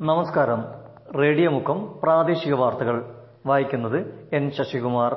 നമസ്കാരം. 0.00 0.64
റേഡിയോ 1.20 1.50
മുഖം 1.50 2.00
പ്രാദേശിക 2.02 2.54
വാർത്തകൾ. 2.54 3.14
വായിക്കുന്നത് 3.46 4.28
എൻ 4.32 4.50
ശശികുമാർ. 4.50 5.16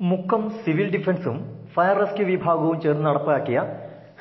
മുക്കം 0.00 0.50
സിവിൽ 0.50 0.96
ഡിഫൻസും 0.96 1.66
ഫയർ 1.74 1.98
റെസ്ക്യൂ 1.98 2.26
വിഭാഗവും 2.26 2.80
ചേർന്ന് 2.80 3.06
നടപ്പാക്കിയ 3.06 3.62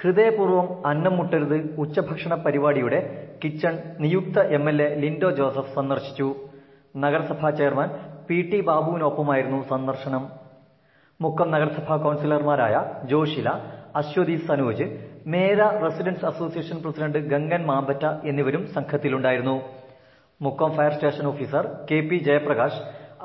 ഹൃദയപൂർവം 0.01 0.87
അന്നം 0.87 1.17
മുട്ടരുത് 1.17 1.75
ഉച്ചഭക്ഷണ 1.79 2.35
പരിപാടിയുടെ 2.35 2.99
കിച്ചൺ 3.43 3.79
നിയുക്ത 3.99 4.39
M 4.39 4.69
L 4.69 4.81
A 4.81 4.95
Lindo 4.95 5.31
Joseph 5.31 5.75
സന്ദർശിച്ചു. 5.75 6.35
നഗരസഭാ 6.97 7.49
ചെയർമാൻ 7.49 7.89
പി 8.29 8.49
ടി 8.51 8.61
ബാബുവിനൊപ്പമായിരുന്നു 8.61 9.63
സന്ദർശനം. 9.69 10.29
മുക്കം 11.21 11.51
നഗരസഭാ 11.51 11.95
കൌൺസിലർമാരായ 11.95 13.05
Joshila 13.05 13.49
Aswathi 13.99 14.35
Sanoj 14.47 14.85
Mera 15.33 15.59
residence 15.83 16.25
association 16.31 16.77
president 16.83 17.19
Gangan 17.31 17.61
Mampatta 17.69 18.05
എന്നിവരും 18.29 18.63
സംഘത്തിലുണ്ടായിരുന്നു. 18.75 19.57
Mukkam 20.41 20.71
fire 20.77 20.93
station 20.97 21.25
officer 21.31 21.63
K 21.89 21.99
P 22.09 22.17
Jayaprakash 22.27 22.81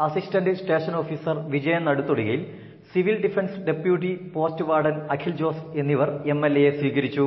assistant 0.07 0.55
station 0.61 0.95
officer 1.01 1.37
Vijayan 1.53 1.83
Naduthodiyil 1.89 2.41
civil 2.93 3.17
defence 3.25 3.61
deputy 3.69 4.13
post 4.35 4.65
warden 4.71 4.97
Akhil 5.15 5.35
Jose 5.41 5.65
എന്നിവർ 5.81 6.09
M 6.33 6.41
L 6.47 6.55
എയെ 6.63 6.73
സ്വീകരിച്ചു. 6.81 7.27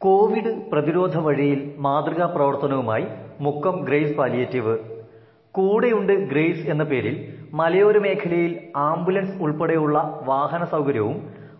Covid 0.00 0.52
പ്രതിരോധ 0.72 1.16
വഴിയിൽ 1.26 1.60
മാതൃകാ 1.86 2.26
പ്രവർത്തനവുമായി 2.36 3.06
Mukkam 3.46 3.76
grace 3.88 4.16
palliative. 4.18 4.74
കൂടെയുണ്ട് 5.54 6.12
grace 6.30 6.64
എന്ന 6.72 6.84
പേരിൽ 6.90 7.16
മലയോര 7.60 7.96
മേഖലയിൽ 7.98 8.52
ആംബുലൻസ് 8.90 9.36
ഉൾപ്പെടെയുള്ള 9.44 9.96
വാഹന 10.30 10.64
സൗകര്യവും 10.64 11.16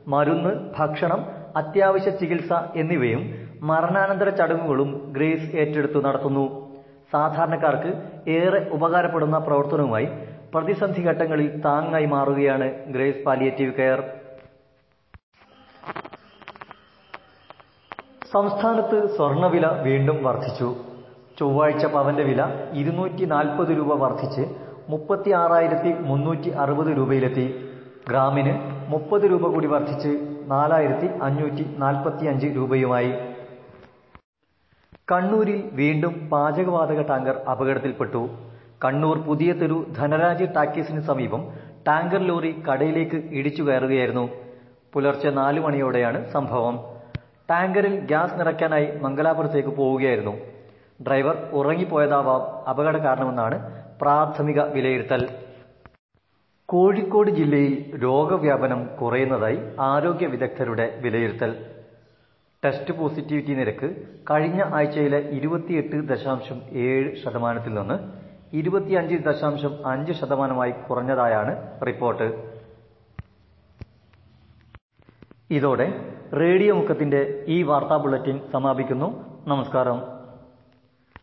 മരുന്ന് 0.09 0.53
ഭക്ഷണം 0.79 1.21
അത്യാവശ്യ 1.57 2.11
ചികിത്സ 2.21 2.53
എന്നിവയും 2.83 3.23
മരണാനന്തര 3.71 4.29
ചടങ്ങുകളും 4.39 4.91
ഗ്രേസ് 5.17 5.49
ഏറ്റെടുത്തു 5.57 5.99
നടത്തുന്നു. 6.07 6.47
സാധാരണക്കാർക്ക് 7.13 7.91
ഏറെ 8.37 8.61
ഉപകാരപ്പെടുന്ന 8.77 9.39
പ്രവർത്തനവുമായി 9.47 10.09
പ്രതിസന്ധി 10.55 11.03
ഘട്ടങ്ങളിൽ 11.11 11.49
താങ്ങായി 11.67 12.07
മാറുകയാണ് 12.15 12.69
ഗ്രേസ് 12.95 13.23
പാലിയേറ്റീവ് 13.27 13.75
കെയർ. 13.79 14.01
സംസ്ഥാനത്ത് 18.33 18.99
സ്വർണവില 19.17 19.67
വീണ്ടും 19.87 20.19
വർദ്ധിച്ചു. 20.27 20.69
ചൊവ്വാഴ്ച 21.43 21.87
പവന്റെ 21.87 22.25
വില 22.31 22.43
ഇരുന്നൂറ്റി 22.73 23.25
നാൽപ്പത് 23.25 23.71
രൂപ 23.79 23.93
വർദ്ധിച്ച് 24.03 24.43
മുപ്പത്തി 24.89 25.31
ആറായിരത്തി 25.31 25.91
മുന്നൂറ്റി 26.09 26.51
അറുപത് 26.63 26.91
രൂപയിലെത്തി. 26.99 27.47
ഗ്രാമിന് 28.09 28.53
മുപ്പത് 28.93 29.25
രൂപ 29.31 29.45
കൂടി 29.55 29.67
വർദ്ധിച്ച് 29.67 30.13
നാലായിരത്തി 30.53 31.09
അഞ്ഞൂറ്റി 31.23 31.65
നാൽപ്പത്തി 31.83 32.27
അഞ്ച് 32.27 32.49
രൂപയുമായി. 32.57 33.13
കണ്ണൂരിൽ 35.13 35.59
വീണ്ടും 35.81 36.15
പാചകവാതക 36.33 37.01
ടാങ്കർ 37.11 37.37
അപകടത്തിൽപ്പെട്ടു. 37.53 38.23
കണ്ണൂർ 38.85 39.19
പുതിയ 39.29 39.53
തെരു 39.53 39.79
ധനരാജ് 39.99 40.47
ടാക്കീസിന് 40.57 41.03
സമീപം 41.11 41.43
ടാങ്കർ 41.89 42.23
ലോറി 42.31 42.53
കടയിലേക്ക് 42.69 43.21
ഇടിച്ചു 43.41 43.63
കയറുകയായിരുന്നു. 43.63 44.25
പുലർച്ചെ 44.93 45.31
നാലു 45.41 45.61
മണിയോടെയാണ് 45.61 46.19
സംഭവം. 46.33 46.77
ടാങ്കറിൽ 47.51 47.95
ഗ്യാസ് 48.11 48.41
നിറയ്ക്കാനായി 48.41 48.89
മംഗലാപുരത്തേക്ക് 49.05 49.73
പോവുകയായിരുന്നു. 49.81 50.35
ഡ്രൈവർ 51.07 51.49
ഉറങ്ങിപ്പോയതാവാം 51.53 52.69
അപകട 52.69 52.97
കാരണമെന്നാണ് 52.97 53.85
പ്രാഥമിക 54.01 54.63
വിലയിരുത്തൽ. 54.63 55.29
കോഴിക്കോട് 56.67 57.31
ജില്ലയിൽ 57.31 58.03
രോഗവ്യാപനം 58.03 58.97
കുറയുന്നതായി 58.97 59.59
ആരോഗ്യ 59.81 60.27
വിദഗ്ധരുടെ 60.27 60.99
വിലയിരുത്തൽ. 61.03 61.67
ടെസ്റ്റ് 62.65 62.95
പോസിറ്റിവിറ്റി 62.95 63.55
നിരക്ക് 63.55 63.95
കഴിഞ്ഞ 64.31 64.63
ആഴ്ചയിലെ 64.63 65.19
ഇരുപത്തിയെട്ട് 65.19 66.09
ദശാംശം 66.09 66.63
ഏഴ് 66.71 67.17
ശതമാനത്തിൽ 67.25 67.75
നിന്ന് 67.75 67.99
ഇരുപത്തിയഞ്ച് 68.57 69.15
ദശാംശം 69.15 69.87
അഞ്ച് 69.87 70.13
ശതമാനമായി 70.13 70.71
കുറഞ്ഞതായാണ് 70.71 71.81
റിപ്പോർട്ട്. 71.87 72.53
ഇതോടെ 75.51 76.15
റേഡിയോ 76.33 76.75
മുഖത്തിന്റെ 76.75 77.45
ഈ 77.49 77.63
വാർത്താ 77.63 77.97
ബുള്ളറ്റിൻ 77.97 78.41
സമാപിക്കുന്നു. 78.53 79.41
നമസ്കാരം. 79.49 80.22